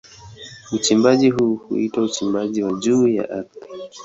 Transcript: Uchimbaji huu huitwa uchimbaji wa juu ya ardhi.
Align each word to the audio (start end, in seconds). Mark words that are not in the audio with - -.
Uchimbaji 0.71 1.29
huu 1.29 1.55
huitwa 1.55 2.03
uchimbaji 2.03 2.63
wa 2.63 2.73
juu 2.73 3.07
ya 3.07 3.29
ardhi. 3.29 3.59